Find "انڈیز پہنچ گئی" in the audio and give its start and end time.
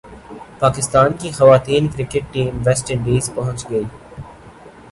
2.91-3.83